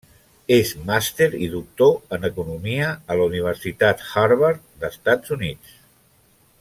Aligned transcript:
És 0.53 0.69
Màster 0.85 1.27
i 1.47 1.49
Doctor 1.51 2.15
en 2.17 2.25
Economia 2.29 2.87
a 2.93 3.19
la 3.21 3.27
Universitat 3.33 4.03
Harvard, 4.15 4.67
Estats 4.93 5.37
Units. 5.37 5.77